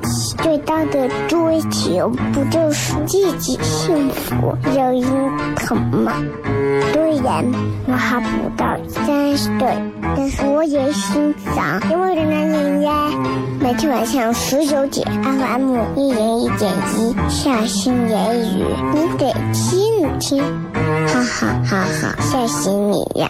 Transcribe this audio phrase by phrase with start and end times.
[0.37, 6.13] 最大的追求，不就是自己幸福、有人疼吗？
[6.93, 7.45] 虽然
[7.87, 9.77] 我还不到三十岁，
[10.15, 12.91] 但是我也心脏因为的男人呀。
[13.59, 20.43] 每天晚上十九点，FM 一人一点一，下心言语，你得听听，
[21.07, 23.29] 哈哈哈哈，吓死你呀！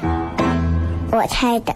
[1.11, 1.75] 我猜的。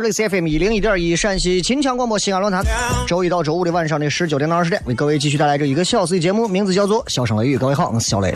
[0.00, 2.64] 这里是 FM 一零一点一陕西秦腔广播西安论坛，
[3.04, 7.56] 周一到周五的晚上的十九点到二十点，为各位继续带来这一个小时的节目，名字叫做《笑声雷雨》。
[7.58, 8.32] 各位好，我是小雷。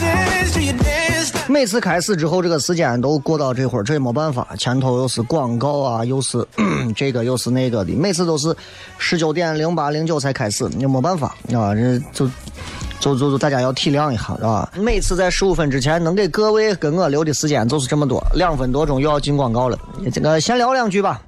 [1.47, 6.45] 每次开始之后，这个时间都过到这会儿，这也没办法，前头又是广告啊，又是
[6.97, 8.53] 这个又是那个的，每次都是
[8.99, 12.27] 十九点零八零九才开始，也没办法啊，这就
[12.99, 14.69] 就就就大家要体谅一下，是吧？
[14.77, 19.79] 每次在十五分之前能给各位跟我留的时间就是这么多，两分多钟又要进广告了，
[20.13, 21.23] 这个先聊两句吧。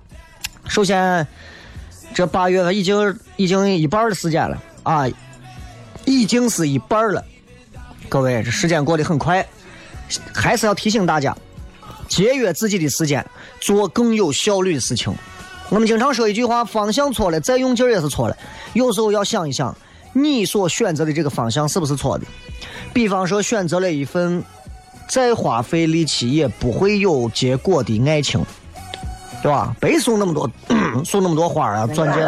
[0.69, 1.26] 首先，
[2.14, 5.04] 这八月份已经已经一半的时间了啊，
[6.04, 7.25] 已经是一半了。
[8.08, 9.47] 各位，这时间过得很快，
[10.32, 11.36] 还是要提醒大家，
[12.08, 13.25] 节约自己的时间，
[13.60, 15.14] 做更有效率的事情。
[15.70, 18.36] 我们经常说一句话：方向错了，再用劲儿也是错了。
[18.75, 19.76] 有时候要想一想，
[20.12, 22.26] 你所选择的这个方向是不是错的？
[22.92, 24.44] 比方说，选择了一份
[25.08, 28.44] 再花费力气也不会有结果的爱情，
[29.44, 29.77] 对吧？
[29.78, 30.50] 别送那么多
[31.05, 32.27] 送那么多花啊，钻戒。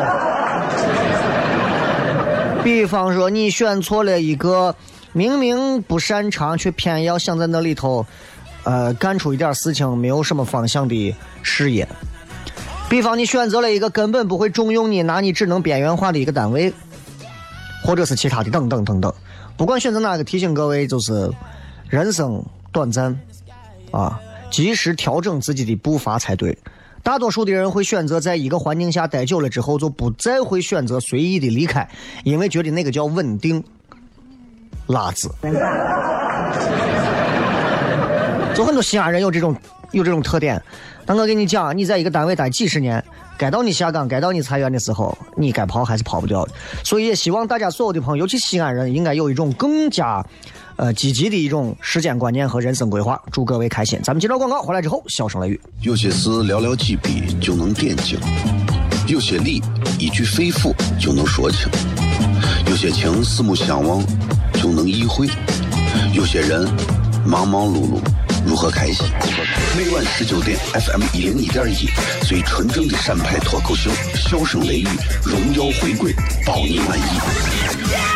[2.62, 4.76] 比方说，你选错了一个
[5.14, 8.04] 明明不擅长，却偏要想在那里头，
[8.64, 11.88] 呃，干出一点事情，没有什么方向的事业。
[12.90, 16.70] 比方你选择了一个根本不会重用你，拿你只能边缘化的一个单位，
[17.82, 19.10] 或者是其他的等等等等。
[19.56, 21.32] 不管选择哪个，提醒各位就是，
[21.88, 23.18] 人生短暂，
[23.90, 26.54] 啊，及时调整自己的步伐才对。
[27.06, 31.88] 大多数的人会选择在一个环境下待久了之后，就不再会选择随意的离开，
[32.24, 33.62] 因为觉得那个叫稳定。
[34.88, 35.30] 拉子，
[38.56, 39.54] 就很多西安人有这种
[39.92, 40.60] 有这种特点。
[41.04, 43.02] 但我跟你讲，你在一个单位待几十年，
[43.38, 46.52] 该到你下岗，该到你裁员的时候，你该跑还是跑不掉的。
[46.84, 50.24] 所以也希望大家所有的朋友，尤其西安人，应该有一种更加
[50.76, 53.20] 呃积极的一种时间观念和人生规划。
[53.30, 54.00] 祝各位开心！
[54.02, 55.60] 咱们接着广告，回来之后笑声雷雨。
[55.80, 58.18] 有些事寥寥几笔就能点睛，
[59.06, 59.62] 有些理
[59.98, 61.68] 一句肺腑就能说清，
[62.68, 64.04] 有些情四目相望
[64.54, 65.28] 就能意会，
[66.12, 66.68] 有些人
[67.26, 68.00] 忙忙碌碌
[68.46, 69.06] 如何开心？
[69.76, 71.88] 每晚十九点，FM 一零一点一，
[72.26, 74.88] 最纯正的陕派脱口秀，笑声雷雨，
[75.22, 76.14] 荣耀回归，
[76.46, 78.15] 包你满意。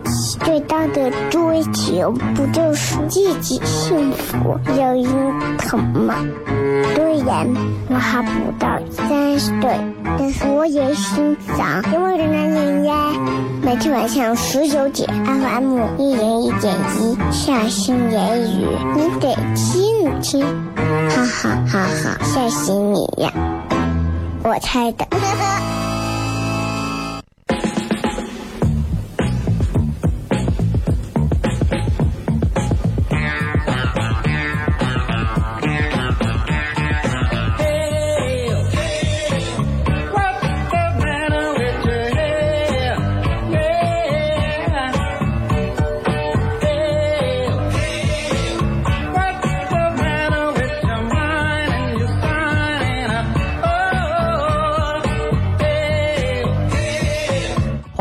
[0.43, 6.15] 最大的追求，不就是自己幸福、有人疼吗？
[6.95, 7.47] 虽然
[7.89, 9.79] 我还不到三十岁，
[10.17, 12.95] 但是我也心脏因为人男人呀。
[13.61, 20.43] 每天晚上十九点，FM 一人一点一，下心言语，你得听听，
[21.09, 23.31] 哈哈哈哈，吓死你呀！
[24.43, 25.05] 我猜的。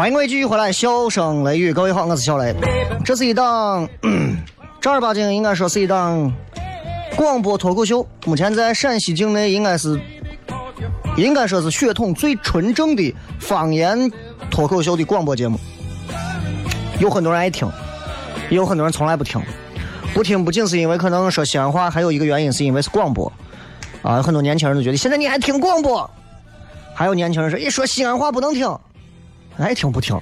[0.00, 2.54] 欢迎各位继续回来，笑声雷雨，各位好，我是小雷。
[3.04, 3.86] 这是一档
[4.80, 6.32] 正儿八经应该说是一档
[7.16, 10.00] 广播脱口秀，目前在陕西境内应该是
[11.18, 14.10] 应该说是血统最纯正的方言
[14.50, 15.60] 脱口秀的广播节目。
[16.98, 17.70] 有很多人爱听，
[18.48, 19.38] 也有很多人从来不听。
[20.14, 23.30] 不听不仅是因为可能说西安话，还有一个原因是因为是广播
[24.00, 24.22] 啊。
[24.22, 26.10] 很多年轻人都觉得现在你还听广播，
[26.94, 28.66] 还有年轻人说一说西安话不能听，
[29.58, 30.18] 爱听不听，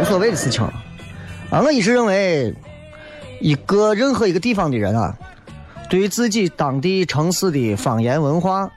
[0.00, 0.62] 无所谓的事情
[1.50, 1.62] 啊。
[1.62, 2.54] 我一直认为，
[3.40, 5.16] 一个任何一个地方的人啊，
[5.88, 8.70] 对于自己当地城市的方言文化，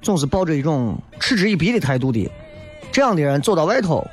[0.00, 2.28] 总是抱着一种嗤之以鼻的态度的。
[2.90, 4.04] 这样的人走到外头，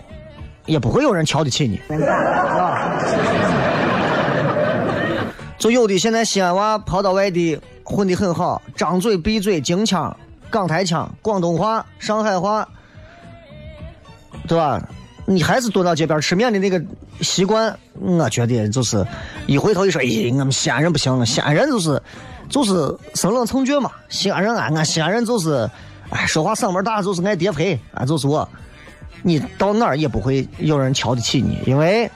[0.65, 2.99] 也不会有人瞧得起你，啊。
[5.57, 10.15] 就有的现在西安娃跑到外地混得很好，张嘴闭嘴京腔、
[10.49, 12.65] 港台腔、广东话、上海话，
[14.49, 14.85] 对吧？
[15.25, 16.83] 你还是蹲到街边吃面的那个
[17.21, 19.05] 习惯，我觉得就是
[19.45, 22.01] 一回头一说，咦，我们西安人不行了，西安人就是
[22.49, 23.91] 就是生冷蹭倔嘛。
[24.09, 25.69] 西安人啊，俺西安人就是，
[26.09, 28.49] 哎，说话嗓门大就是爱叠肥啊，就是我。
[29.21, 32.09] 你到哪儿也不会有人瞧得起你，因为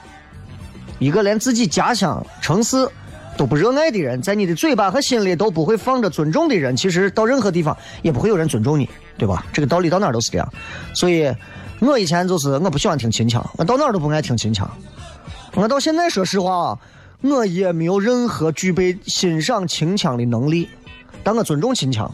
[0.98, 2.88] 一个连自己家乡城市
[3.36, 9.46] 都不热爱的人，在你的嘴巴和心里都不会放着尊重的人，其实到任何地方也不会有人尊重你，对吧？
[9.52, 10.52] 这个道理到哪儿都是这样。
[10.94, 11.30] 所以，
[11.80, 14.68] 我以前就是我不喜欢听秦腔，我到哪都不爱听秦腔。
[15.54, 16.78] 我到现在说实话啊，
[17.20, 20.68] 我也没有任何具备欣赏秦腔的能力，
[21.22, 22.10] 但我尊重秦腔。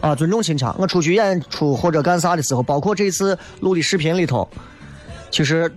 [0.00, 0.74] 啊，尊重秦腔。
[0.78, 4.48] 我出去演出或者干啥的时候，包括这次录的视频里头，
[5.30, 5.72] 其实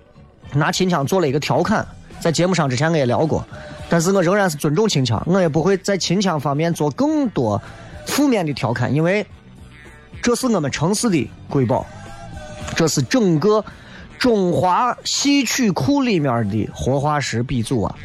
[0.53, 1.87] 拿秦腔做了一个调侃，
[2.19, 3.45] 在节目上之前我也聊过，
[3.89, 7.61] 但是我仍然是尊重秦腔，我也不会在秦腔方面做更多
[8.05, 9.25] 负面的调侃，因为
[10.21, 11.85] 这是我们城市的瑰宝，
[12.75, 13.63] 这是整个
[14.17, 17.95] 中华戏曲库里面的活化石鼻祖啊。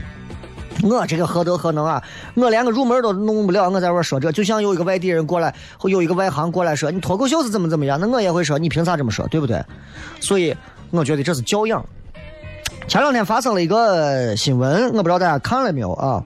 [0.83, 2.03] 我这个何德何能啊！
[2.35, 9.65] 我连个入门都弄不了，我在这说这，就像有一个外地人过来，或有一个外行过来说你脱口秀是怎么怎么样，那我也会说你凭啥这么说，对不对？
[10.21, 10.55] 所以
[10.91, 11.85] 我觉得这是教养。
[12.89, 16.25] 前两天发生了一个新闻，我不知道大家看了没有啊？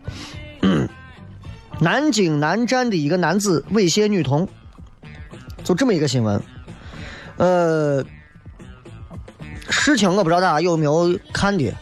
[1.78, 4.48] 南京南站的一个男子猥亵女童，
[5.62, 6.42] 就这么一个新闻。
[7.36, 8.02] 呃，
[9.70, 11.72] 事情我不知道大家有没有看的。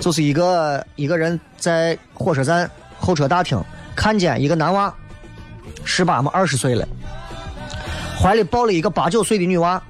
[0.00, 2.68] 就是一个一个人在火车站
[2.98, 3.62] 候车大厅
[3.94, 4.92] 看见一个男娃，
[5.84, 6.84] 十八嘛二十岁了，
[8.20, 9.80] 怀里抱了一个八九岁的女娃，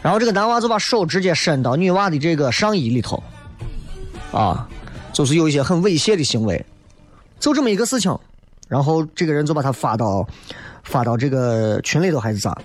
[0.00, 3.22] 然后这个男娃就把手直接伸到女娃的这个上衣里头，
[4.32, 4.66] 啊，
[5.12, 6.64] 就是有一些很猥亵的行为，
[7.38, 8.18] 就这么一个事情，
[8.66, 10.26] 然后这个人就把他发到
[10.84, 12.56] 发到这个群里头还是咋，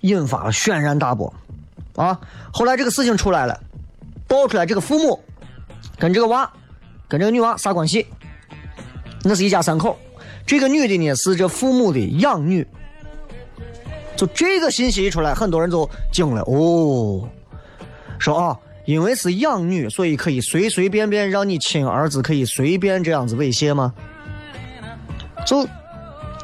[0.00, 1.30] 引发了轩然大波，
[1.96, 2.20] 啊，
[2.52, 3.58] 后来这个事情出来了，
[4.28, 5.20] 爆出来这个父母。
[5.98, 6.50] 跟这个娃，
[7.08, 8.06] 跟这个女娃啥关系？
[9.22, 9.98] 那是一家三口。
[10.46, 12.66] 这个女的呢是这父母的养女。
[14.14, 16.42] 就这个信息一出来，很多人都惊了。
[16.42, 17.28] 哦，
[18.18, 23.92] 说啊，因为是养女，所以可以随随便便让你亲儿子可以随便这样子猥亵吗？
[25.46, 25.66] 就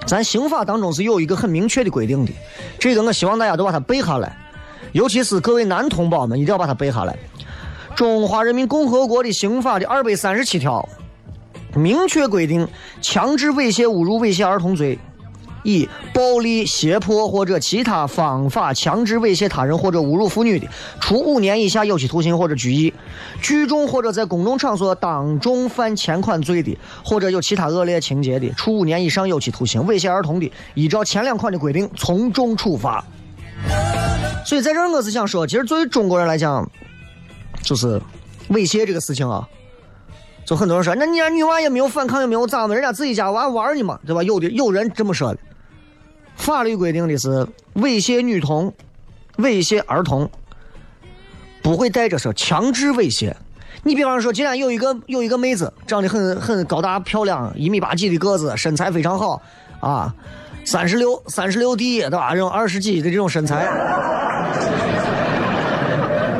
[0.07, 2.33] 咱刑法当中是有一个很明确的规定的。
[2.79, 4.37] 这个我希望大家都把它背下来，
[4.93, 7.19] 尤其是各位男同胞们，一定要把它背下来。
[7.95, 10.87] 中华人民共和国的刑法的二百三十七条，
[11.75, 12.69] 明确规定，
[13.01, 14.99] 强制猥亵、侮辱、猥亵儿童罪，
[15.63, 20.67] 以暴力、胁迫或者其他方法强制猥亵他人或者侮辱妇女的，
[21.01, 22.93] 处五年以下有期徒刑或者拘役；
[23.41, 33.03] 聚众或者在公众场所当众犯前款罪的，或者有其他恶劣情节的，处五年以上有期徒刑；猥亵儿童的，依照前两款的规定从重处罚。
[34.45, 36.69] 所以在这儿，我是想说，其实作为中国人来讲。
[37.63, 38.03] 就是
[38.51, 39.49] 猥亵这个事情啊，
[40.45, 44.21] 就很多人说，那你家女娃也没有反抗，也没有咋嘛，人家自己家娃玩呢嘛，对吧？
[44.25, 45.39] 有的有人这么说的。
[46.35, 48.75] 法律规定的是猥亵女童、
[49.37, 50.29] 猥亵儿童，
[51.63, 53.33] 不会带着说强制猥亵。
[53.85, 59.41] 你比方说，今天有一个有一个妹子，长得很很高大漂亮，一米八几的个子，身材非常好
[59.79, 60.13] 啊，
[60.65, 62.31] 三十六三十六 D 对吧？
[62.33, 63.67] 这种二十几的这种身材。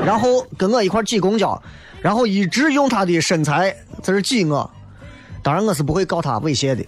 [0.05, 1.61] 然后跟我一块挤公交，
[2.01, 3.71] 然后一直用他的身材
[4.03, 4.69] 在这挤我，
[5.43, 6.85] 当然我是不会告他猥亵的。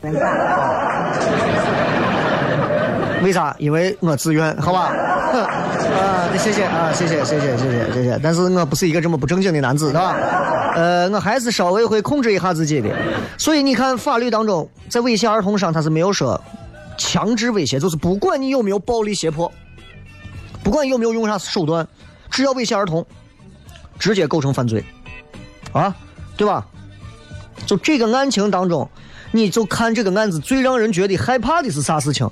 [3.23, 3.55] 为啥？
[3.59, 4.93] 因为我自愿，好吧？
[5.35, 8.21] 啊，谢谢啊，谢谢谢谢谢谢谢谢。
[8.23, 10.17] 但是我不是一个这么不正经的男子，是吧？
[10.75, 12.91] 呃，我还是稍微会控制一下自己的。
[13.39, 16.39] 所以你看，法律当中在猥亵儿童上，他是没有说
[16.97, 19.51] 强制威胁，就是不管你有没有暴力胁迫。
[20.63, 21.87] 不管有没有用啥手段，
[22.31, 23.05] 只要威胁儿童，
[23.99, 24.83] 直接构成犯罪，
[25.73, 25.95] 啊，
[26.37, 26.67] 对吧？
[27.67, 28.89] 就这个案情当中，
[29.31, 32.31] 你就看这个案子最让人觉得害怕的是啥事情？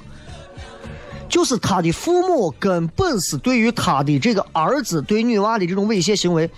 [1.29, 6.51] 就是他的父母根本是对于他的这个儿子对女娃的这种猥亵行为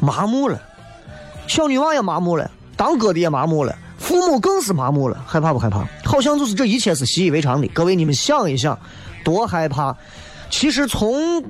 [0.00, 0.60] 麻木了，
[1.46, 5.84] 小女娃也麻木了，当哥的也麻木了，父母更是麻木了，害怕不害怕？
[6.04, 7.66] 好像就是这一切是习以为常的。
[7.74, 8.78] 各位，你们想一想，
[9.24, 9.96] 多害怕！
[10.48, 11.42] 其实从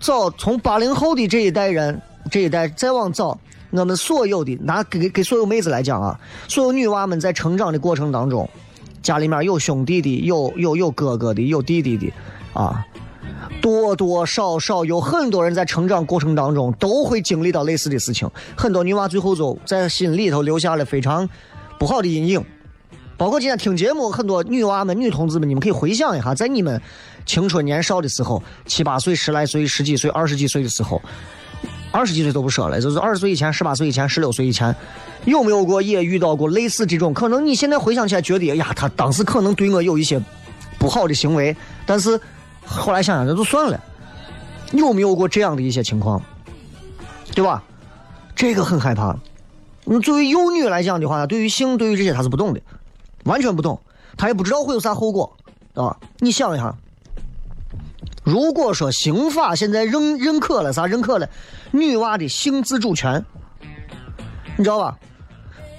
[0.00, 3.38] 早从八零后的这一代人，这一代再往早，
[3.70, 8.48] 我们所有的拿给给所有妹子来讲啊，所有女娃们在成长的过程当中，
[9.02, 12.10] 家里面有兄弟的，有有有哥哥的，有弟弟的，
[12.54, 12.82] 啊，
[13.60, 18.26] 多多少少有很多人在成长过程当中都会经历到类似的事情，
[18.56, 21.28] 很多女娃最后就在心里头留下了非常
[21.80, 22.44] 不好的阴影。
[23.16, 26.78] 包括今天听节目，很多女娃们、女同志们，你们可以回想一下，在你们
[27.24, 31.00] 青春年少的时候，七八岁、十来岁、十几岁、二十几岁的时候，
[31.90, 34.76] 二十几岁都不说了，就是二十岁以前、十八岁以前、十六岁以前，
[35.24, 37.14] 有没有过也遇到过类似这种？
[37.14, 40.20] 可能你现在回想起来觉得，哎呀，他当时可能对我有一些
[40.78, 41.56] 不好的行为，
[41.86, 42.20] 但是
[42.66, 43.80] 后来想想，那就算了。
[44.72, 46.22] 有没有过这样的一些情况？
[47.34, 47.62] 对吧？
[48.36, 49.18] 这个很害怕。
[49.92, 52.60] 那作为幼女来讲的话，对于性，对于这些，她是不懂的。
[53.24, 53.80] 完全不懂，
[54.16, 55.36] 她也不知道会有啥后果，
[55.74, 55.96] 啊！
[56.20, 56.72] 你想一下，
[58.22, 60.86] 如果说刑法现在认认可了啥？
[60.86, 61.28] 认可了
[61.72, 63.24] 女娃的性自主权，
[64.56, 64.96] 你知道吧？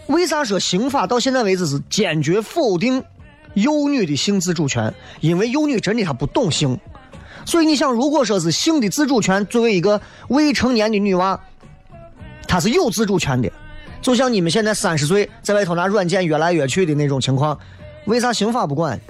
[0.07, 3.01] 为啥说刑法到现在为止是坚决否定
[3.53, 4.93] 幼女的性自主权？
[5.21, 6.77] 因为幼女真的她不懂性，
[7.45, 11.39] 所以你想，如果说是性的自主权，作为一个未成年的女娃，
[12.45, 13.49] 她是有自主权的。
[14.01, 17.57] 就像你们现在三十岁在外头拿软件约来约去的那种情况，
[18.05, 18.99] 为啥刑法不管？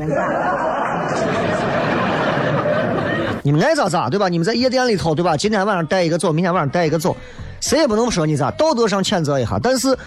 [3.43, 4.29] 你们爱咋咋对吧？
[4.29, 5.35] 你们在夜店里头对吧？
[5.35, 7.17] 今天晚上带一个走，明天晚上带一个走，
[7.59, 9.57] 谁也不能说你咋，道德上谴责一下。
[9.63, 9.97] 但是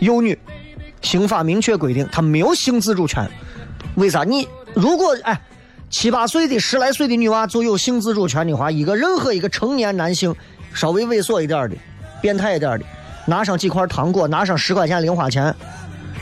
[0.00, 0.38] 幼女，
[1.02, 3.28] 刑法明确规定她没有性自主权。
[3.96, 4.22] 为啥？
[4.22, 5.40] 你如果哎
[5.90, 10.32] 七八岁的十来岁的女娃就有性自主权的话，一个任何一个成年男性
[10.72, 11.76] 稍微猥琐一点的、
[12.20, 12.84] 变态一点的。
[13.26, 15.54] 拿上几块糖果，拿上十块钱零花钱，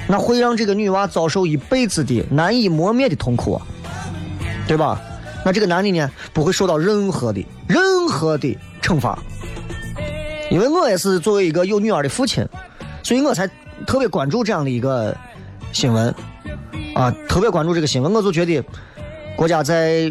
[0.08, 3.61] 那会让这个女娃遭受一辈子的难以磨灭的痛苦，
[4.66, 5.00] 对吧？
[5.44, 9.18] 那这个男的呢，不会受到任何的任何的惩罚，
[10.50, 12.46] 因为我也是作为一个有女儿的父亲，
[13.02, 13.46] 所以我才
[13.87, 15.14] 特别关注这样的一个
[15.73, 16.14] 新闻，
[16.94, 18.64] 啊，特别关注这个新闻，我就觉得
[19.37, 20.11] 国家在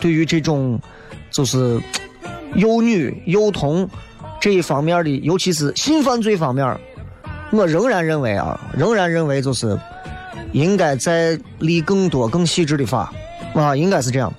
[0.00, 0.80] 对于这种
[1.32, 1.80] 就是
[2.54, 3.88] 幼女幼童。
[4.40, 6.78] 这一方面的，尤其是性犯罪方面，
[7.50, 9.78] 我仍然认为啊，仍然认为就是
[10.52, 13.12] 应该再立更多、更细致的法
[13.54, 14.32] 啊，应该是这样。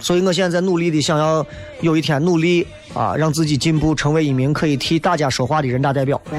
[0.00, 1.46] 所以我现在在努力的想要
[1.80, 6.20] 有一天努力啊，让自己进步，成为一名可以替大家说话的人大代表。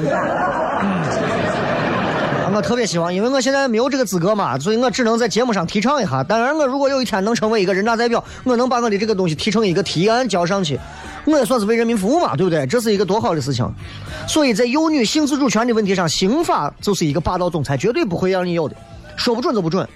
[2.54, 6.22] 我特别希望，因为我现在没有这个资格嘛，所以我只能在节目上提倡一下。
[6.22, 10.78] 当然，我如果有一天能成为一个人大代表，我能把我的这个东西提成一个提案交上去。
[11.26, 12.66] 我也算是为人民服务嘛，对不对？
[12.66, 13.66] 这是一个多好的事情。
[14.28, 18.76] 所以在幼女性自主权的问题上，刑法就是一个霸道总裁，绝对不会让你有的，
[19.16, 19.88] 说不准就不准。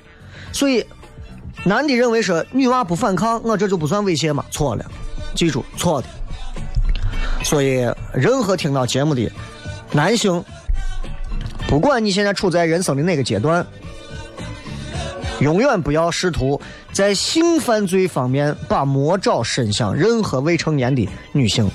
[0.53, 0.85] 所以，
[1.65, 4.45] 男的认为说女娃不反抗，我这就不算猥亵嘛？
[4.51, 4.85] 错了，
[5.35, 6.09] 记住错的。
[7.45, 9.31] 所以，任何听到节目的
[9.93, 10.43] 男性，
[11.69, 13.65] 不管你现在处在人生的哪个阶段，
[15.41, 16.61] 永远不要试图。
[16.93, 21.71] 在性犯罪方面，把魔爪伸向任何未成年的女性，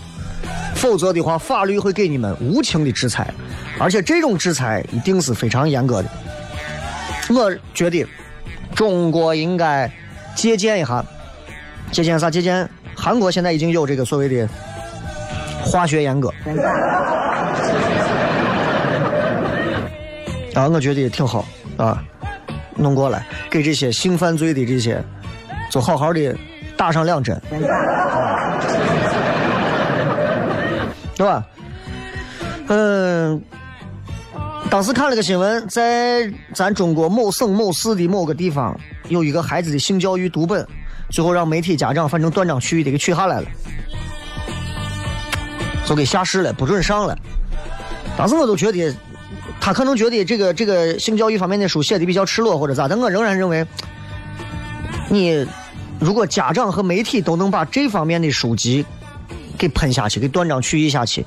[0.75, 3.33] 否则的话，法律会给你们无情的制裁，
[3.79, 6.09] 而且这种制裁一定是非常严格的。
[7.29, 8.05] 我觉得
[8.75, 9.89] 中国应该
[10.35, 11.05] 借鉴一下，
[11.91, 12.29] 借鉴啥？
[12.29, 14.49] 借鉴韩国现在已经有这个所谓的
[15.63, 16.29] 化学阉割，
[20.53, 21.45] 啊，我觉得挺好
[21.77, 22.03] 啊。
[22.75, 25.03] 弄过来，给这些性犯罪的这些，
[25.69, 26.35] 就好好的
[26.75, 27.39] 打上两针，
[31.15, 31.45] 对吧？
[32.67, 33.41] 嗯，
[34.69, 38.75] 当时看了个新闻，在咱中国某省某市的某个地方，
[39.09, 40.67] 有一个孩子的性教育读本，
[41.09, 43.47] 最后让媒体家长反正断章取义的给取下来了，
[45.85, 47.17] 就给下市了，不准上了。
[48.17, 48.93] 当时我都觉得。
[49.65, 53.65] 他可能觉得这个这个性教育方面的书写的比较赤裸或者咋，但我仍然认为，
[55.09, 55.47] 你
[56.01, 58.85] 如果家长和媒体都能把这方面的书籍
[59.57, 61.25] 给喷下去，给断章取义下去，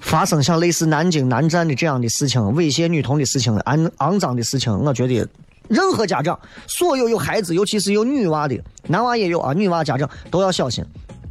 [0.00, 5.24] 发生像类似南京南站的这样的事情、猥亵女童的事情、肮肮脏的事情，我觉得
[5.68, 10.84] 任何家长，所有有孩子，尤其是有女娃的，男娃也有啊，女娃家长都要小心，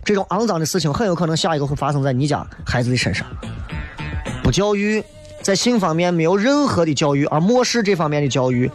[0.05, 3.27] 这种肮脏的事情很有可能下一个会发生在你家孩子的身上。
[4.41, 5.03] 不教育，
[5.47, 8.69] 在性方面没有任何的教育，而漠视这方面的教育，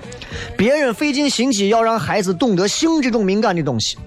[0.57, 3.99] 别人费尽心机要让孩子懂得性这种敏感的东西，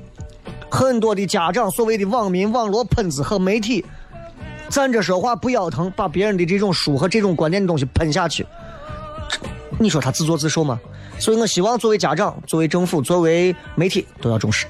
[0.67, 3.86] 很多的家长，所谓的网民、网络喷子和媒体，
[4.67, 8.43] 站着说话不腰疼，把别人的这种书和这种观点的东西喷下去，
[9.77, 10.79] 你说他自作自受吗？
[11.19, 14.65] 所以我希望作为家长、作为政府、作为媒体都要重视。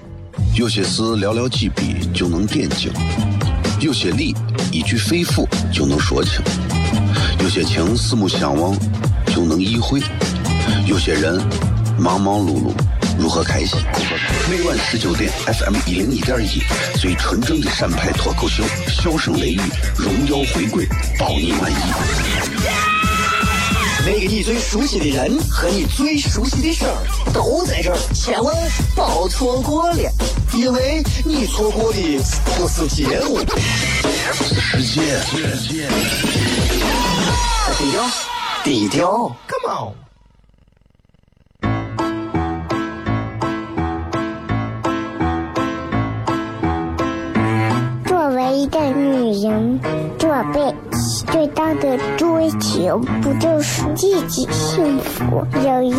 [0.54, 2.92] 有些事寥寥几笔就能点睛，
[3.80, 4.36] 有些理
[4.70, 6.42] 一句肺腑就能说清，
[7.46, 8.76] 有些情四目相望
[9.28, 10.02] 就能意会，
[10.88, 11.40] 有些人
[11.96, 12.74] 忙忙碌碌
[13.20, 13.78] 如何开心？
[14.50, 16.64] 每晚十九点，FM 一零一点一，
[16.98, 19.62] 最纯正的陕派脱口秀，笑声雷雨，
[19.96, 20.88] 荣耀回归，
[21.20, 21.76] 包你满意。
[24.08, 26.98] 那个你最熟悉的人和你最熟悉的事儿
[27.32, 28.56] 都在这儿，千万
[28.96, 30.12] 别错过了，
[30.56, 32.00] 因为你错过的
[32.58, 33.38] 不是节目，
[34.34, 35.20] 世界。
[37.78, 38.04] 低调，
[38.64, 39.94] 低调，Come on。
[48.06, 49.80] 作为一个女人，
[50.18, 50.74] 做背
[51.32, 55.92] 最大的追求不就是自己幸福、有人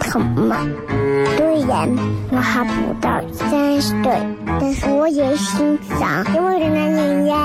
[0.00, 0.56] 疼吗？
[1.36, 1.88] 虽然
[2.30, 4.18] 我还不到三十岁，
[4.60, 7.36] 但是我也心脏因为的男人呀。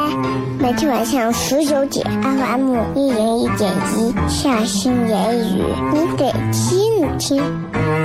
[0.60, 7.44] 每天晚上十九点，FM 一人一点一，下心言语，你得听听，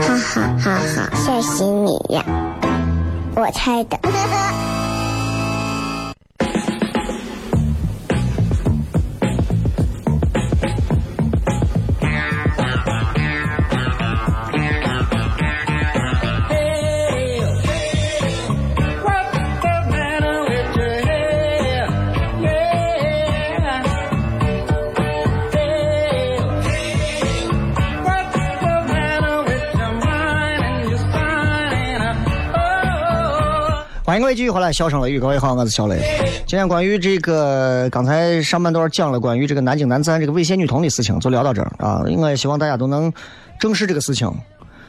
[0.01, 2.25] 哈哈哈哈，吓死你呀！
[3.37, 3.99] 我猜的。
[34.11, 36.03] 欢迎各位继续回来，笑声雷雨，各位好，我是小雷。
[36.45, 42.03] 今天关于这个刚才上半段讲了关于这个南京南站这个猥亵女童的事情，就聊到这儿啊。
[42.05, 43.13] 我也希望大家都能
[43.61, 44.29] 正视这个事情。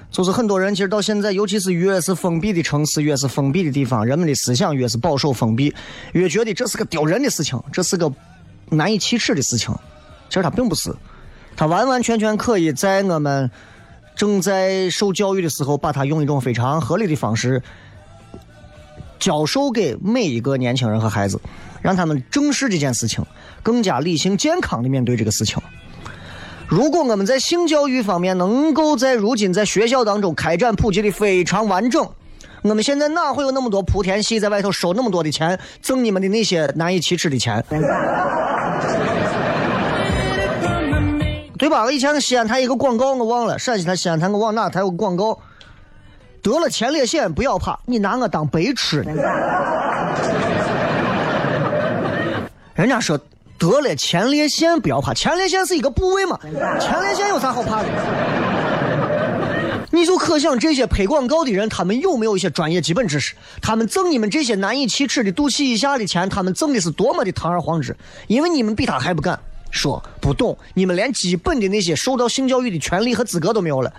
[0.10, 5.72] 就是很多人其实到现在，尤其是越是封闭的城市，越是封闭的地方，人们的思想越是保守封闭，
[6.14, 8.12] 越觉得这是个丢人的事情，这是个
[8.70, 9.72] 难以启齿的事情。
[10.30, 10.92] 其实它并不是，
[11.56, 13.52] 它完完全全可以在我们
[14.16, 17.62] 正在受教育的时候，把它用一种非常合理的方式。
[19.22, 21.40] 教授给每一个年轻人和孩子，
[21.82, 23.24] 让他们正视这件事情，
[23.62, 25.62] 更加理性健康的面对这个事情。
[26.68, 32.10] 如果我们在性教育方面能够在如今在学校当中开展普及的非常完整，
[32.64, 37.64] 我们现在哪会有那么多莆田系在外头收那么多的钱，挣你们的那些难以启齿的钱？
[41.60, 41.84] 对吧？
[41.84, 45.38] 我以前西安台一个广告我忘了，陕西台西安台我往哪台有广告。
[46.41, 49.13] 得了前列腺不要怕，你拿我当白痴呢？
[52.73, 53.19] 人家说
[53.60, 56.39] 得了前列腺不要怕，前列腺是一个部位嘛，
[56.80, 57.88] 前列腺有啥好怕的？
[59.91, 63.36] 你就可想这些拍广告的人，他们有没有一些专业基本知识？
[63.62, 67.95] 他们挣你们这些难以启齿的肚脐以下的钱，他们挣的是多么的堂而皇之？
[68.27, 69.38] 因为你们比他还不敢
[69.69, 73.93] 说，不懂，你们连基本的那些受到性教育的权利和资格都没有了。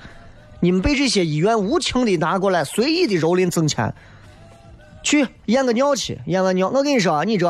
[0.62, 3.92] 你们被这些医院无情的拿过来，随意的蹂躏挣钱，
[5.02, 7.48] 去验个尿去，验完尿，我跟你说啊，你这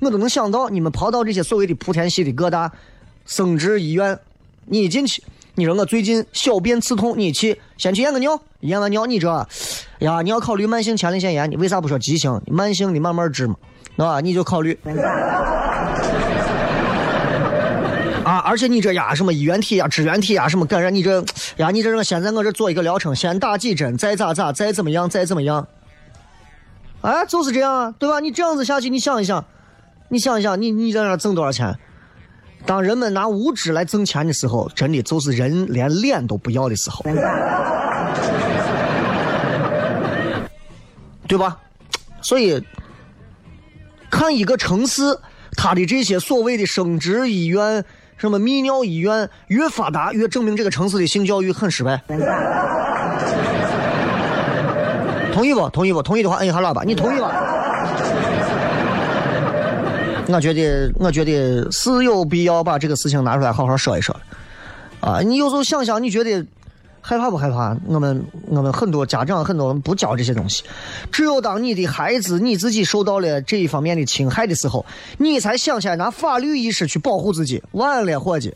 [0.00, 2.72] 我都能想到，你们跑到这些所谓的莆田系的各大
[3.26, 4.18] 生殖医院，
[4.64, 5.22] 你一进去，
[5.56, 9.28] 你说我最近小便刺痛，你去先去验个尿，验完尿你这，
[9.98, 12.40] 呀，你要考虑慢性前列腺炎，你为啥不说急性？
[12.46, 13.56] 慢性的慢慢治嘛，
[13.98, 14.78] 啊，你就考虑。
[18.28, 18.36] 啊！
[18.44, 21.24] 而且你这呀，什么衣原体呀、支原体呀，什么感染，你这
[21.56, 25.66] 呀，你这让现在我这做一个疗程，先打几针，再咋咋，再怎么样，再怎么样，
[27.00, 28.20] 啊，就是这样啊，对吧？
[28.20, 29.42] 你这样子下去，你想一想，
[30.10, 31.74] 你想一想，你你在那挣多少钱？
[32.66, 37.02] 当人们拿物质来挣钱的时候，真的就是人连脸都不要的时候，
[41.26, 41.58] 对吧？
[42.20, 42.62] 所以，
[44.10, 45.18] 看一个城市，
[45.52, 47.82] 它的这些所谓的生殖医院。
[48.18, 51.98] 什么泌尿医院越发达，越证明这个城市的性教育很失败。
[55.32, 55.68] 同意不？
[55.70, 56.02] 同意不？
[56.02, 56.82] 同意的话，按一下喇叭。
[56.82, 57.32] 你同意吧？
[60.26, 64.14] 我觉得，我觉得是有必要把这个事情拿出来好好说一说。
[65.00, 66.44] 啊，你有时候想想，你觉得
[67.00, 67.76] 害怕不害怕？
[67.86, 70.62] 我们我们很多家长很多人不教这些东西，
[71.10, 74.84] 只有当你的孩子你自己受到了这一方面的侵害的时候，
[75.16, 77.62] 你才想起来拿法律意识去保护自己。
[77.72, 78.54] 晚了，伙计。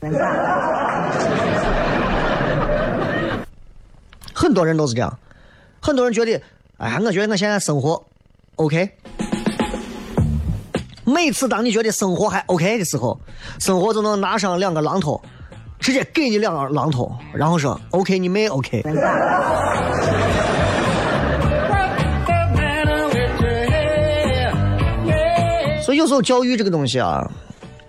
[4.34, 5.18] 很多人都是这样，
[5.80, 6.42] 很多人觉得，
[6.78, 8.04] 哎呀，我觉得我现在生活
[8.56, 8.90] OK。
[11.04, 13.18] 每次当你觉得生活还 OK 的时候，
[13.58, 15.20] 生活就能拿上两个榔头，
[15.82, 18.82] 直接给你两个榔头，然后说 OK，你没 OK。
[25.82, 27.28] 所以有时候教育这个东西啊，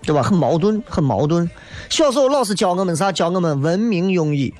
[0.02, 0.22] 对吧？
[0.22, 1.48] 很矛盾，很矛盾。
[1.88, 3.12] 小时候老师教我们啥？
[3.12, 4.52] 教我们文明用语。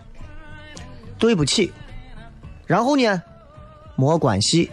[1.18, 1.72] 对不起，
[2.66, 3.22] 然后呢？
[3.96, 4.70] 没关系，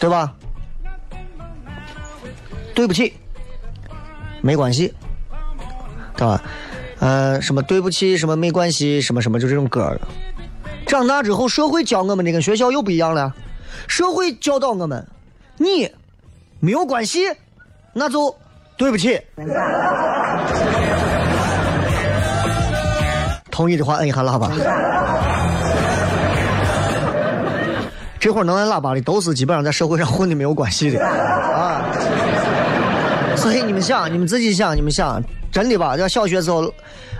[0.00, 0.32] 对吧？
[2.74, 3.12] 对不起，
[4.40, 4.94] 没关系，
[6.16, 6.40] 对吧？
[7.00, 9.96] 呃，什么对不起，什么没关系，什么什么，就这种歌。
[10.86, 13.34] 长大之后，社会教我们的跟学校又不一样了。
[13.86, 15.06] 社会教导我们，
[15.56, 15.90] 你
[16.60, 17.26] 没有关系，
[17.92, 18.34] 那就
[18.76, 19.20] 对不起。
[23.50, 24.50] 同意的话摁一下喇叭。
[28.20, 31.84] 这会儿能按喇叭的都是基本上在社会上混的没有关系的啊。
[33.50, 35.96] 嘿你们想，你们自己想，你们想，真的吧？
[35.96, 36.66] 在小学时候，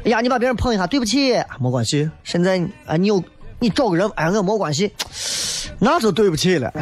[0.05, 2.11] 哎呀，你把别人碰一下，对不起，没关系。
[2.23, 3.25] 现在啊，你有
[3.59, 4.93] 你找个人，哎，我没关系，
[5.79, 6.69] 那就对不起了。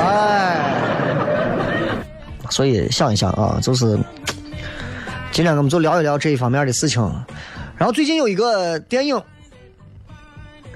[0.00, 0.62] 哎，
[2.50, 3.98] 所以想一想啊，就是
[5.32, 7.02] 今天我们就聊一聊这一方面的事情。
[7.76, 9.20] 然后最近有一个电影，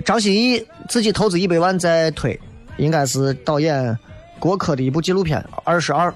[0.05, 2.39] 张歆艺自己投资一百万在推，
[2.79, 3.97] 应该是导演
[4.41, 6.11] 郭柯的一部纪录片《二十二》。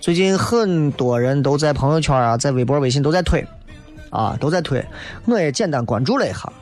[0.00, 3.44] 最近很多人都在朋友圈啊，在微博、微信都在推，
[4.10, 4.84] 啊，都在推。
[5.26, 6.52] 我也简单关注了一下，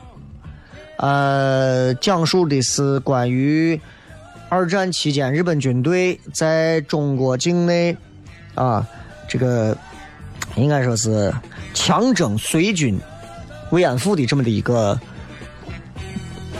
[0.97, 3.79] 呃，讲述的是关于
[4.49, 7.95] 二战期间日本军队在中国境内
[8.55, 8.85] 啊，
[9.29, 9.77] 这个
[10.55, 11.33] 应该说是
[11.73, 12.99] 强征随军。
[13.71, 14.97] 慰安妇的这么的一个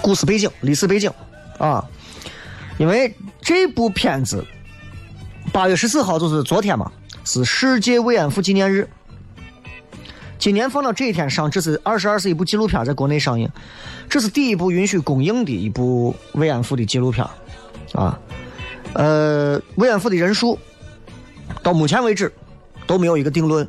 [0.01, 1.09] 故事背景、历史背景
[1.57, 1.83] 啊，
[2.77, 4.45] 因为这部片子
[5.51, 6.91] 八月十四号就是昨天嘛，
[7.23, 8.88] 是世界慰安妇纪念日。
[10.38, 13.49] 今年放到这一天上，这是二十二是一部纪录片在国内上映，
[14.10, 17.25] 这是第一部允许公映的一部慰安妇的纪录片
[17.93, 18.19] 啊。
[18.93, 20.57] 呃，慰安妇的人数
[21.63, 22.31] 到目前为止
[22.86, 23.67] 都没有一个定论，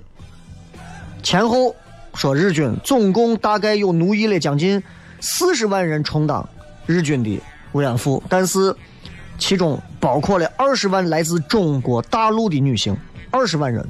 [1.22, 1.74] 前后。
[2.14, 4.82] 说日军总共大概有奴役了将近
[5.20, 6.48] 四十万人充当
[6.84, 7.40] 日军的
[7.72, 8.74] 慰安妇，但是
[9.38, 12.96] 其中包括了二十万来自中国大陆的女性，
[13.30, 13.86] 二十万人，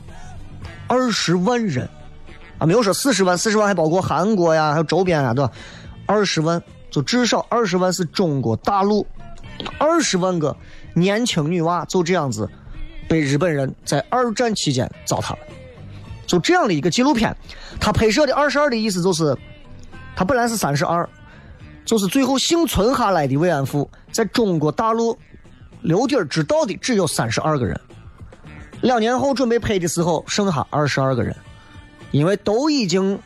[0.87, 1.89] 二十万人
[2.59, 5.51] 啊，没有说四十万，四十万还包括韩国呀，还有周边啊，对吧？
[6.07, 9.07] 二十万，就至少二十万是中国大陆，
[9.79, 10.55] 二十万个
[10.95, 12.49] 年轻女娃就这样子
[13.09, 15.39] 被日本人在二战期间糟蹋了。
[16.27, 17.35] 就这样的一个纪录片，
[17.81, 19.35] 他拍摄的二十二的意思就是，
[20.15, 21.09] 他本来是三十二，
[21.87, 25.17] 就是最后幸存下来的慰安妇，在中国大陆
[25.83, 27.79] 留底儿知道的只有三十二个人。
[28.81, 31.35] 两年后准备拍的时候，剩下二十二个人，
[32.11, 33.19] 因为都已经，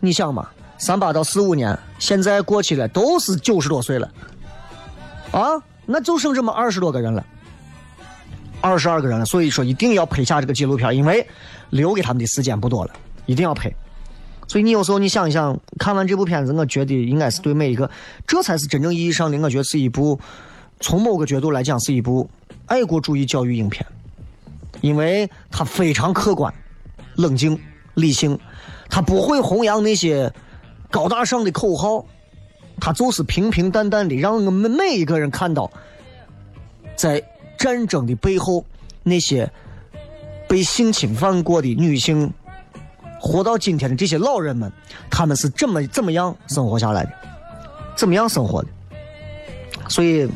[0.00, 0.48] 你想嘛，
[0.78, 4.10] 三八到四五年，现在过去了，都是九十多岁了，
[5.30, 7.24] 啊，那就剩这么二十多个人了。
[8.60, 11.26] 二十二个人了，所以说一定要拍下这个纪录片，因为
[11.70, 12.90] 留给他们的时间不多了，
[13.26, 13.72] 一定要拍。
[14.48, 17.88] 所以你有时候你想一想，看完这部片子，我觉得应该是对每一个，
[18.26, 20.20] 这才是真正意义上的，我觉得是一部
[20.80, 22.28] 从某个角度来讲是一部
[22.66, 23.86] 爱国主义教育影片，
[24.80, 26.52] 因为它非常客观、
[27.14, 27.58] 冷静、
[27.94, 28.38] 理性，
[28.88, 30.32] 它不会弘扬那些
[30.90, 32.04] 高大上的口号，
[32.80, 35.70] 它就是平平淡淡的，让我们每一个人看到，
[36.96, 37.22] 在。
[37.60, 38.64] 战争的背后，
[39.02, 39.52] 那些
[40.48, 42.32] 被性侵犯过的女性，
[43.20, 44.72] 活到今天的这些老人们，
[45.10, 47.12] 他们是怎么怎么样生活下来的？
[47.94, 48.68] 怎么样生活的？
[49.90, 50.26] 所以，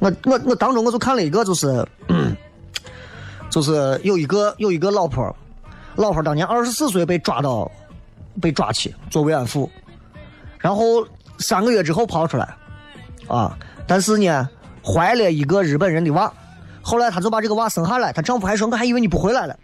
[0.00, 1.86] 我我我当中我就看了一个，就是，
[3.50, 5.34] 就是有一个有一个老婆，
[5.94, 7.70] 老婆当年二十四岁被抓到，
[8.40, 9.70] 被抓去做慰安妇，
[10.58, 11.06] 然后
[11.38, 12.54] 三个月之后跑出来，
[13.28, 14.48] 啊，但是呢，
[14.82, 16.32] 怀了一个日本人的娃。
[16.82, 18.10] 后来，她就把这个娃生下来。
[18.10, 19.54] 她丈夫还说：“我还以为你不回来了。”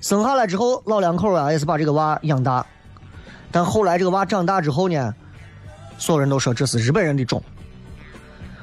[0.00, 2.64] 生下来之后，老两口啊也是把这个娃养大。
[3.50, 5.14] 但后来这个娃长大之后呢，
[5.98, 7.42] 所有人都说这是日本人的种。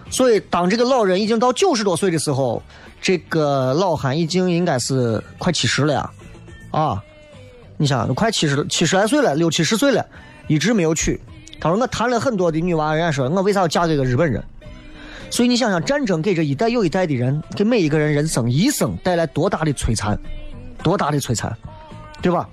[0.10, 2.62] 所以，当这个老人已经到九十多岁的时候，
[3.02, 6.12] 这个老汉已经应该是快七十了呀！
[6.72, 7.04] 啊，
[7.78, 10.06] 你想，都快七十七十来岁了，六七十岁了，
[10.48, 11.20] 一直没有娶。
[11.60, 14.44] 他说我谈了很多的女娃，人家说我为啥要嫁给个日本人？
[15.30, 20.18] 所以你想想，战争给这一代又一代的人，给每一个人人生一生带来多大的摧残，
[20.82, 21.56] 多大的摧残，
[22.22, 22.50] 对吧？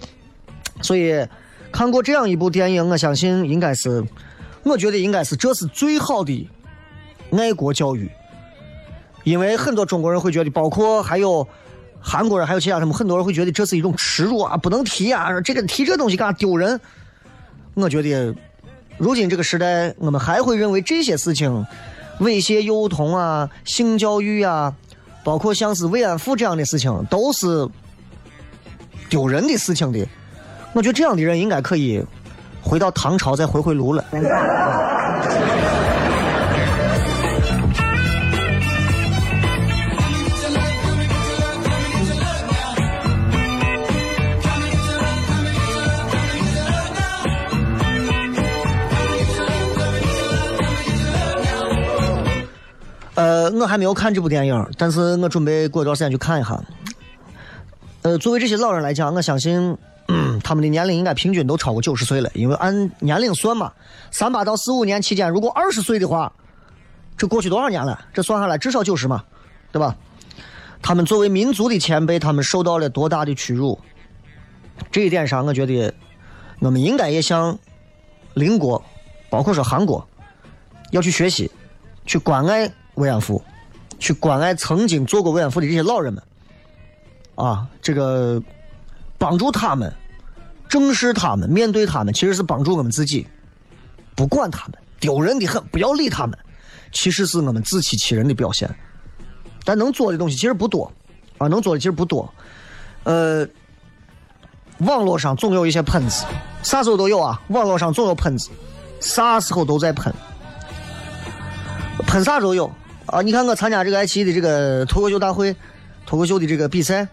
[0.82, 1.26] 所以
[1.72, 4.04] 看过这样一部电影，我相信应该是，
[4.62, 6.50] 我觉得应该是这是最好的
[7.38, 8.10] 爱国教育。
[9.24, 11.46] 因为很多中国人会觉得，包括还有
[12.00, 16.80] 韩国人，还有其他什么很多人会觉得这是一种耻辱啊，不能提啊，这个提这东西干啥丢人？
[17.74, 18.32] 我觉得，
[18.98, 21.66] 如今这个时代，我们还会认为这些事情，
[22.20, 24.72] 猥亵幼童啊、性教育啊，
[25.24, 27.68] 包括像是慰安妇这样的事情，都是
[29.10, 30.06] 丢人的事情的。
[30.72, 32.00] 我觉得这样的人应该可以
[32.62, 34.04] 回到唐朝再回回炉了。
[53.16, 56.62] 呃，我还没有看这部电影，但是我准备过一段时间去看一下。
[58.02, 59.76] 呃，作为这些老人来讲，我相信，
[60.44, 63.72] 他们的年龄应该平均都超过九十岁了，因为按年龄算嘛，
[64.10, 66.30] 三八到四五年期间，如果二十岁的话，
[67.16, 67.98] 这过去多少年了？
[68.12, 69.24] 这算下来至少九十嘛，
[69.72, 69.96] 对吧？
[70.82, 73.78] 他们作为民族的前辈，他们受到了多大的屈辱？
[74.92, 75.92] 这一点上，我觉得
[76.58, 77.58] 我们应该也向
[78.34, 78.84] 邻国，
[79.30, 80.06] 包括说韩国，
[80.90, 81.50] 要去学习，
[82.04, 82.70] 去关爱。
[82.96, 83.42] 慰安妇，
[83.98, 86.22] 去关爱曾经做过慰安妇的这些老人们，
[87.34, 88.42] 啊，这个
[89.16, 89.90] 帮助他们，
[90.68, 93.26] 正视他们，面对他们，其实是帮助我们自己。
[94.14, 96.38] 不管他们，丢人的很，不要理他们，
[96.90, 98.68] 其实是我们自欺欺人的表现。
[99.64, 100.90] 但能做的东西其实不多，
[101.38, 102.32] 啊，能做的其实不多。
[103.04, 103.46] 呃，
[104.78, 106.24] 网络上总有一些喷子，
[106.62, 108.48] 啥时候都有啊，网络上总有喷子，
[109.00, 110.12] 啥时候都在喷，
[112.06, 112.70] 喷啥都有。
[113.16, 113.22] 啊！
[113.22, 115.56] 你看我参加这个爱奇艺的这个脱口秀大会，
[116.04, 117.08] 脱口秀的这个比赛，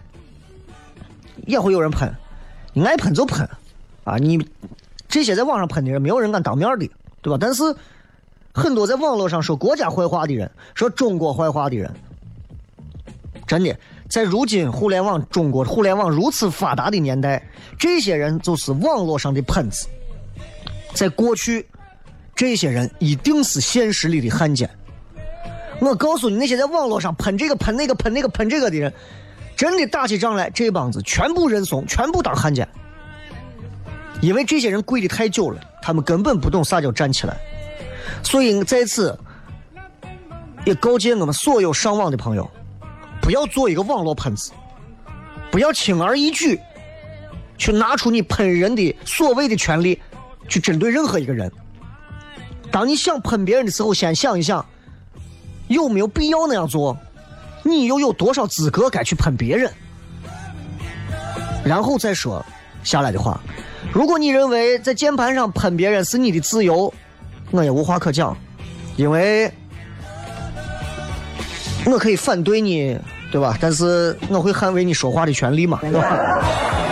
[1.46, 2.14] 也会有人喷，
[2.74, 3.48] 你爱喷就喷，
[4.04, 4.18] 啊！
[4.18, 4.46] 你
[5.08, 6.86] 这些在网上喷的人，没有人敢当面的，
[7.22, 7.38] 对吧？
[7.40, 7.62] 但是
[8.52, 11.90] 很多在网络上说国家坏话的人，说中国坏话的人，
[13.46, 13.74] 真的
[14.06, 17.42] 在如今互联网中国互联网如此发达的年代，
[17.78, 19.86] 这些人就是网络上的喷子。
[20.92, 21.66] 在过去，
[22.36, 24.68] 这些人一定是现实里的汉奸。
[25.80, 28.92] 我告诉你，那些在网络上喷这个喷那个喷那个喷这个的人，
[29.56, 32.66] 真的打起仗来，这帮子全部认怂，全部当汉奸。
[34.20, 37.36] 因为这些人跪的太久了，他们根本不懂啥叫站起来。
[38.22, 39.18] 所以在此
[40.64, 42.50] 也告诫我们所有上网的朋友，
[43.20, 44.52] 不要做一个网络喷子，
[45.50, 46.58] 不要轻而易举
[47.58, 50.00] 去拿出你喷人的所谓的权利
[50.48, 51.50] 去针对任何一个人。
[52.70, 54.64] 当你想喷别人的时候，先想一想。
[55.68, 56.96] 有没有必要那样做？
[57.62, 59.72] 你又有多少资格该去喷别人？
[61.64, 62.44] 然后再说
[62.82, 63.40] 下来的话，
[63.90, 66.92] 如果你认为在键盘上喷别人是你的自由，
[67.50, 68.36] 我也无话可讲，
[68.96, 69.50] 因为
[71.86, 72.98] 我可以反对你，
[73.32, 73.56] 对吧？
[73.58, 76.83] 但是我会捍卫你说话的权利嘛，对吧？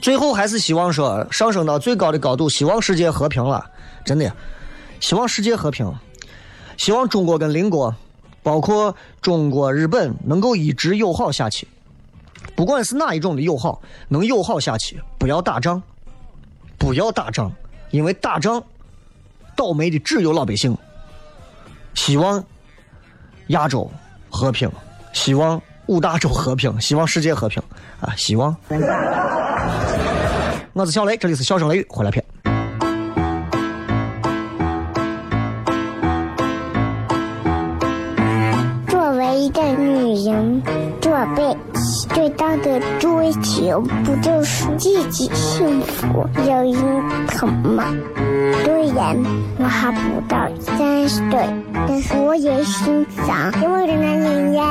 [0.00, 3.70] 最后还是希望说上升到最高的高度，希望世界和平了，
[4.04, 4.32] 真的，
[4.98, 5.92] 希望世界和平，
[6.76, 7.94] 希望中国跟邻国，
[8.42, 11.68] 包括中国、日本能够一直友好下去，
[12.56, 15.82] 不管是哪一种的友好，能友好下去，不要打仗，
[16.78, 17.52] 不要打仗，
[17.90, 18.62] 因为打仗
[19.54, 20.76] 倒霉的只有老百姓。
[21.92, 22.42] 希望
[23.48, 23.90] 亚洲
[24.30, 24.70] 和平，
[25.12, 27.62] 希望五大洲和平，希望世界和平。
[28.00, 28.56] 啊，希望。
[30.72, 32.24] 我是小雷，这里是笑声雷雨，回来片。
[44.04, 47.84] 不就是自己幸福、有人疼吗？
[48.64, 49.16] 虽然
[49.58, 51.38] 我还不到三十岁，
[51.88, 54.64] 但是我也心脏因为的男人呀。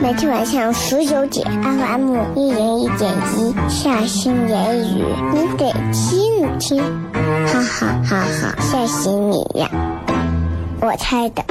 [0.00, 6.82] 每天晚上十九点，FM 一零一点一，下心言语，你得听听，
[7.46, 9.68] 哈哈哈哈，吓死你呀！
[10.80, 11.42] 我猜的。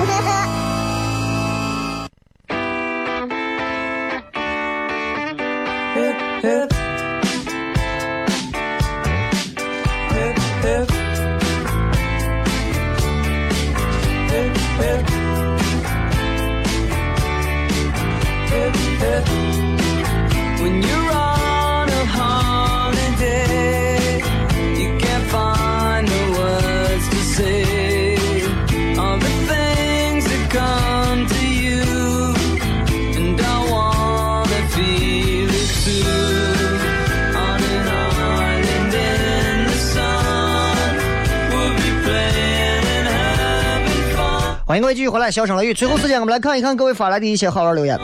[44.77, 45.73] 迎各位继续回来，小声雷雨。
[45.73, 47.99] 最后时间，我们来看一看各位发来的一些好玩留言。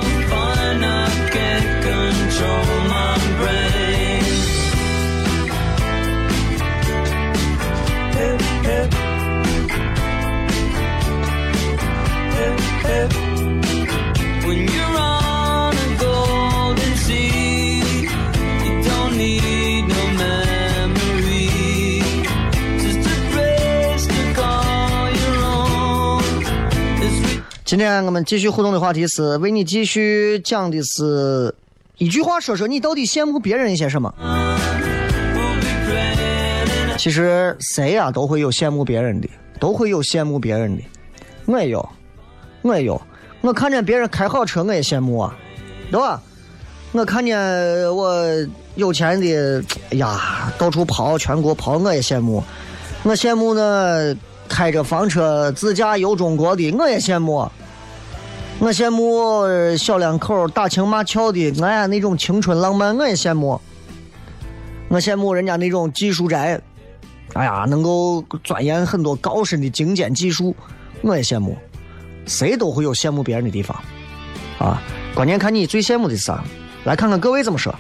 [27.73, 31.55] 今天我们继续互动的话题是，为你继续讲的是
[31.97, 34.13] 一句话，说说你到底羡慕别人一些什么？
[36.99, 39.27] 其实谁呀、都会有羡慕别人的，
[39.59, 40.83] 都会有羡慕别人的。
[41.45, 41.89] 我也有，
[42.62, 43.01] 我也有。
[43.41, 45.36] 我看见别人开好车，我也羡慕啊，
[45.89, 46.21] 对吧？
[46.91, 47.36] 我看见
[47.95, 48.23] 我
[48.75, 52.43] 有钱的，哎呀，到处跑，全国跑，我也羡慕。
[53.01, 54.15] 我羡慕那
[54.47, 57.49] 开着房车自驾游中国的，我也羡慕。
[58.63, 59.43] 我羡慕
[59.76, 63.60] 小两口打情骂俏的，哎呀，那种青春浪漫，我也羡慕。
[64.88, 66.62] 我羡慕人家那种技术宅，
[67.34, 70.56] 哎呀，能够钻研很多高深的精尖技术，
[71.02, 71.58] 我也羡慕。
[72.26, 73.78] 谁都会有羡慕别人的地方，
[74.60, 74.82] 啊，
[75.13, 76.41] 关键看你最羡慕的是啥。
[76.86, 77.76] 来看看各位怎么说。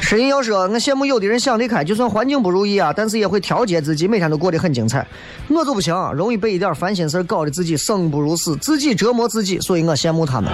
[0.00, 5.06] 声音要说，我羡慕有的人想得开，就算环境不如意啊，但是也会调节自己，每天都过得很精彩。
[5.48, 10.50] 我就不行，容易被一点烦心事搞得自己生不如死，自己折磨自己，所以我羡慕他们。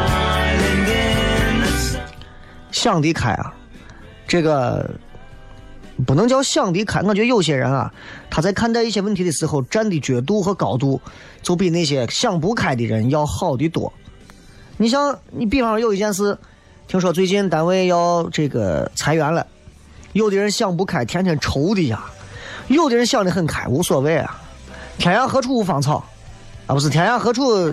[2.71, 3.55] 想得开啊，
[4.27, 4.91] 这个
[6.07, 7.93] 不能叫想得开，我觉得有些人啊，
[8.29, 11.01] 他在看待一些问题的时候，站的角度和高度，
[11.43, 13.93] 就比那些想不开的人要好得多。
[14.79, 16.37] 你像你，比方说有一件事，
[16.89, 19.47] 听说最近单位要这个裁员了，
[20.13, 21.99] 有的人想不开，天天愁的呀；
[22.69, 24.39] 有的人想得很开，无所谓啊。
[24.99, 26.05] 天涯何处无芳草，
[26.67, 27.71] 啊，不是天涯何处，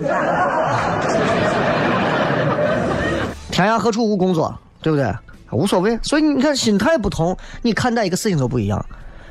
[3.50, 5.14] 天涯何处无工作，对不对？
[5.50, 5.98] 无所谓。
[6.02, 8.82] 所以你看，心态不同，你看待一个事情就不一样。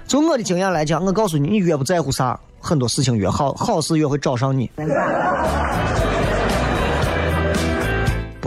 [0.07, 4.69] 从我的经验来讲，我告诉你，你越不在乎啥，很多事情越好，好事越会找上你。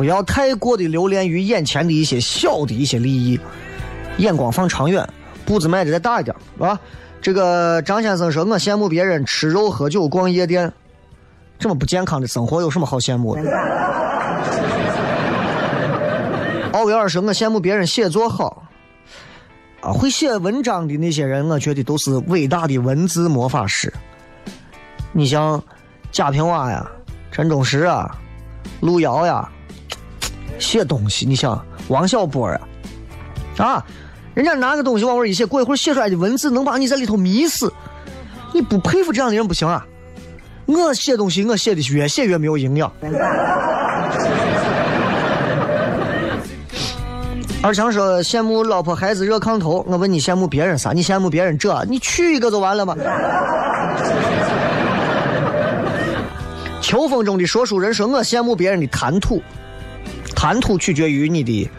[0.03, 3.39] 不要太过的留恋于眼前的一些小的一些利益，
[4.17, 5.09] 眼光放长远，
[5.47, 6.77] 步子迈的再大一点，啊。
[7.21, 10.73] 这个张先生说：“我羡慕别人吃肉喝酒逛夜店，
[11.57, 13.43] 这么不健康的生活有什么好羡慕的？”
[16.75, 18.65] 奥威尔说：“我羡慕别人写作好，
[19.83, 23.95] 啊，会写文章的那些人，我觉得都是伟大的文字魔法师。
[25.13, 25.63] 你像
[26.11, 26.91] 贾平凹呀、
[27.31, 28.19] 陈忠实啊、
[28.81, 29.49] 路遥呀，
[30.63, 32.61] 写东西，你想王小波啊，
[33.59, 33.85] 啊，
[34.33, 37.71] 人家拿个东西往那儿一写，过一会儿写出来的文字能把你在里头迷死，
[38.53, 39.85] 你不佩服这样的人不行啊！
[40.67, 42.91] 我写东西，我写的越写越没有营养。
[47.63, 50.93] 二强说羡慕老婆孩子热炕头，我问你羡慕别人啥？
[50.93, 51.85] 你羡慕别人这？
[51.89, 52.97] 你娶一个就完了吗？
[56.81, 59.41] 秋风中的说书人说，我羡慕别人的谈吐，
[60.35, 61.71] 谈吐取决于你的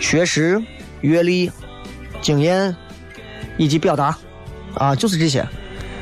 [0.00, 0.60] 学识、
[1.00, 1.50] 阅历、
[2.20, 2.74] 经验
[3.56, 4.16] 以及表达，
[4.74, 5.46] 啊，就是这些。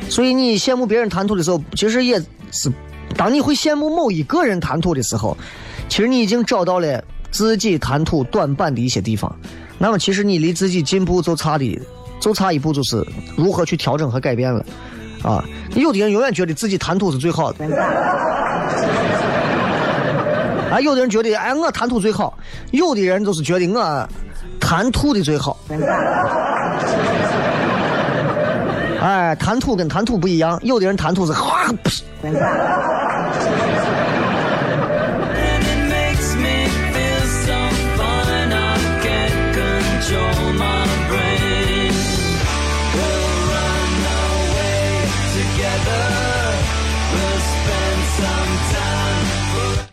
[0.09, 2.21] 所以你羡慕别人谈吐的时候，其实也
[2.51, 2.73] 是，
[3.17, 5.37] 当你会羡慕某一个人谈吐的时候，
[5.89, 9.35] 其实你已经找到了自己谈吐短板的一些地方。
[9.79, 11.81] 那么其实你离自己进步就差的，
[12.19, 14.65] 就差一步，就是如何去调整和改变了。
[15.23, 17.65] 啊，有的人永远觉得自己谈吐是最好的，
[20.71, 22.39] 啊，有的人觉得哎我谈吐最好，
[22.71, 24.09] 有的人就是觉得我
[24.61, 25.59] 谈吐的最好。
[29.01, 32.03] 哎，谈吐跟谈吐不一样，有的人谈吐是哗噗。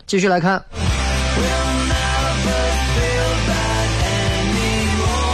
[0.08, 1.44] 继续来看，We'll
[1.90, 2.32] never
[2.96, 5.28] feel bad anymore.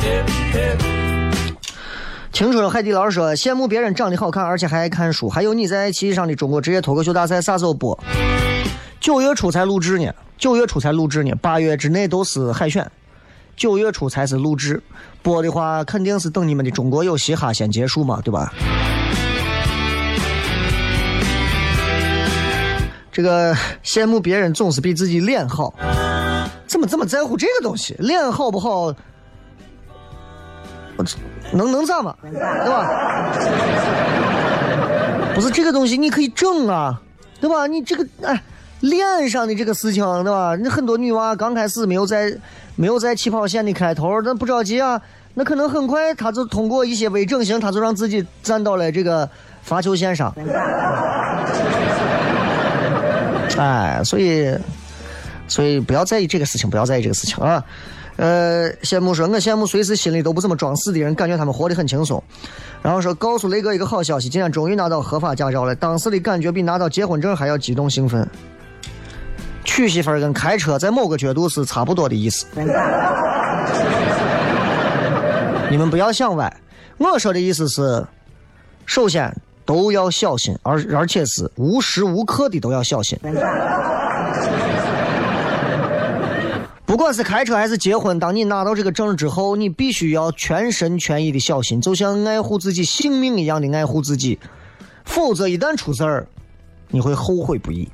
[0.00, 0.80] Hip, hip, hip.
[2.32, 5.28] 青春海底捞说羡慕别人长得好看，而且还爱看书。
[5.28, 8.02] 还有你在爱奇艺上的中国职业脱口秀大赛啥时候播？
[9.00, 12.90] 九月初才录制呢，九月初才录制呢，八月之内都是海选，
[13.56, 14.82] 九月初才是录制。
[15.22, 18.52] 播的话肯定是等你们的中国有嘻哈先结束嘛，对吧？
[23.10, 25.72] 这个羡慕别人总是比自己脸好，
[26.66, 27.94] 怎么这么在乎这个东西？
[28.00, 28.92] 脸好不好？
[30.96, 31.04] 我
[31.52, 32.14] 能能咋嘛？
[32.22, 32.88] 对吧？
[35.34, 37.00] 不是这个东西，你可以整啊，
[37.40, 37.66] 对吧？
[37.66, 38.42] 你这个哎，
[38.84, 40.54] 脸上的这个事情，对吧？
[40.60, 42.36] 那很多女娃刚开始没有在
[42.76, 45.00] 没有在起跑线的开头，那不着急啊，
[45.32, 49.26] 那可能很快她就通过一些微整形，她就让自己站到了这个
[49.62, 50.34] 罚球线上。
[53.56, 54.54] 哎，所以，
[55.48, 57.64] 所以不要在意这个事情，不要在意这个事情啊。
[58.16, 62.22] 呃，羡慕说，我羡慕随时心里都不怎么装死的人，感觉他们活得很轻松。
[62.82, 68.28] 然后说，告诉雷哥一个好消息，今天终于拿到合法驾照了，当时的感觉比拿到结婚证还要激动兴奋。
[69.64, 72.46] 娶媳妇儿跟开车在某个角度是差不多的意思。
[75.70, 76.54] 你们不要想歪，
[76.98, 78.06] 我说的意思是，
[78.86, 79.34] 首先
[79.64, 83.18] 都要小心，而而且是无时无刻的都要小心。
[86.86, 94.38] 不管是开车还是结婚，当你拿到这个证之后，你必须要全神全意的小心，就像爱护自己性命一样的爱护自己，
[95.04, 96.28] 否则一旦出事儿，
[96.88, 97.88] 你会后悔不已。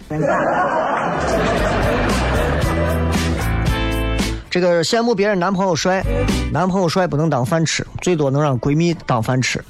[4.50, 6.04] 这个羡慕别人男朋友帅，
[6.52, 9.62] 男朋友帅不能当饭吃，最多能让闺蜜当饭吃。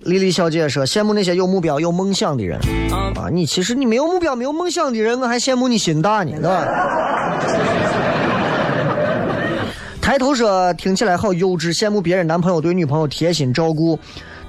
[0.00, 2.58] 丽丽小姐说：“羡慕那些有目标、有梦想的人
[2.90, 3.28] 啊！
[3.30, 6.66] 你其实你没有目标、没有梦想的人，我还羡慕你心大呢，对吧？”
[10.02, 13.96] 抬头说：“听起来好幼稚，羡慕别人男朋友对女朋友贴心、照顾、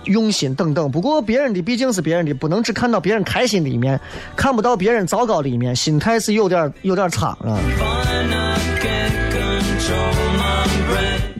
[0.05, 0.89] 用心等等。
[0.91, 3.99] 不过别人的毕竟是别人的，不能只看到别人开心的一面，
[4.35, 7.59] 看不到别人糟糕的一面，心态是有点有点差啊。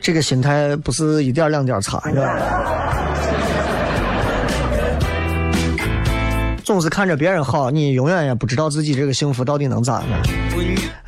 [0.02, 2.40] 这个心态不是一点两点差，你知道吧？”
[6.64, 10.22] 总是看着别人好，你永远也不知道自己这个幸福到底能咋呢？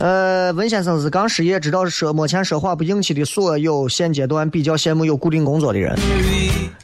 [0.03, 5.97] 呃，文先生是刚失业，知道说目前说话不硬气的所有现阶段比较羡慕有固定工作的人。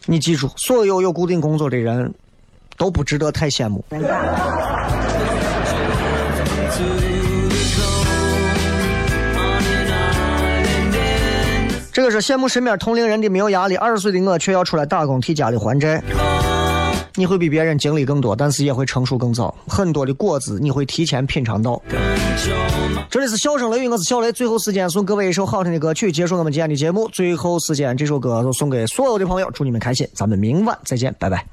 [0.06, 2.14] 你记住，所有有固定工作的人
[2.78, 3.84] 都不值得太羡慕。
[11.92, 16.02] 这个是羡慕身边同龄人的没有压力，二十岁的我却要出来打工替家里还债。
[17.16, 19.54] 你会比别人经历更多，但是也会成熟更早。
[19.68, 21.82] 很多的果子你会提前品尝到。
[23.12, 24.32] 这里是笑声雷雨，我是小雷。
[24.32, 27.10] 最后时间送各位一首好听的歌曲，结束我们今天的节目。
[27.12, 30.08] 最后时间，这首歌就送给所有的朋友，祝你们开心。
[30.14, 31.44] 咱们明晚再见，拜拜。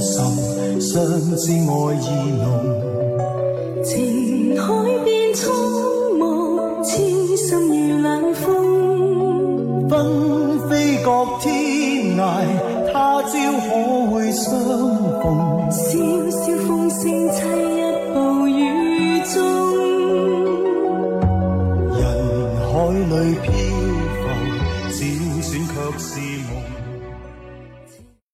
[0.00, 0.24] 相
[0.80, 2.23] 知爱意